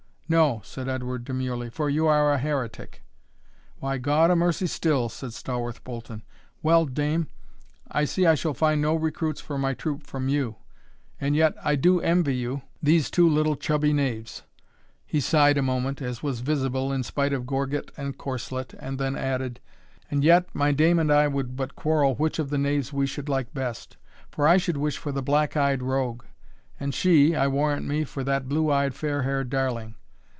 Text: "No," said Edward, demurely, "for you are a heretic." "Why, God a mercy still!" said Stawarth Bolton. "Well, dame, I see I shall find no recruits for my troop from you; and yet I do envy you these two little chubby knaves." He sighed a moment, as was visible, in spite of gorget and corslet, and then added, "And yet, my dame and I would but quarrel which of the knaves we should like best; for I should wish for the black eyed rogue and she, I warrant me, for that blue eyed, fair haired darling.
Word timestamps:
"No," 0.33 0.61
said 0.63 0.87
Edward, 0.87 1.25
demurely, 1.25 1.69
"for 1.69 1.89
you 1.89 2.07
are 2.07 2.31
a 2.31 2.37
heretic." 2.37 3.03
"Why, 3.79 3.97
God 3.97 4.31
a 4.31 4.35
mercy 4.37 4.65
still!" 4.65 5.09
said 5.09 5.33
Stawarth 5.33 5.83
Bolton. 5.83 6.23
"Well, 6.63 6.85
dame, 6.85 7.27
I 7.89 8.05
see 8.05 8.25
I 8.25 8.35
shall 8.35 8.53
find 8.53 8.81
no 8.81 8.95
recruits 8.95 9.41
for 9.41 9.57
my 9.57 9.73
troop 9.73 10.03
from 10.07 10.29
you; 10.29 10.55
and 11.19 11.35
yet 11.35 11.55
I 11.61 11.75
do 11.75 11.99
envy 11.99 12.37
you 12.37 12.61
these 12.81 13.11
two 13.11 13.27
little 13.29 13.57
chubby 13.57 13.91
knaves." 13.91 14.43
He 15.05 15.19
sighed 15.19 15.57
a 15.57 15.61
moment, 15.61 16.01
as 16.01 16.23
was 16.23 16.39
visible, 16.39 16.93
in 16.93 17.03
spite 17.03 17.33
of 17.33 17.45
gorget 17.45 17.91
and 17.97 18.17
corslet, 18.17 18.73
and 18.79 18.97
then 18.97 19.17
added, 19.17 19.59
"And 20.09 20.23
yet, 20.23 20.45
my 20.55 20.71
dame 20.71 20.97
and 20.97 21.11
I 21.11 21.27
would 21.27 21.57
but 21.57 21.75
quarrel 21.75 22.15
which 22.15 22.39
of 22.39 22.49
the 22.49 22.57
knaves 22.57 22.93
we 22.93 23.05
should 23.05 23.27
like 23.27 23.53
best; 23.53 23.97
for 24.29 24.47
I 24.47 24.55
should 24.55 24.77
wish 24.77 24.97
for 24.97 25.11
the 25.11 25.21
black 25.21 25.57
eyed 25.57 25.83
rogue 25.83 26.23
and 26.79 26.93
she, 26.93 27.35
I 27.35 27.47
warrant 27.49 27.85
me, 27.85 28.05
for 28.05 28.23
that 28.23 28.47
blue 28.47 28.71
eyed, 28.71 28.95
fair 28.95 29.23
haired 29.23 29.49
darling. 29.49 29.95